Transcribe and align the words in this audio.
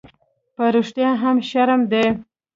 _په 0.55 0.65
رښتيا 0.75 1.11
هم، 1.21 1.37
شرم 1.49 1.81
دی؟ 1.91 2.05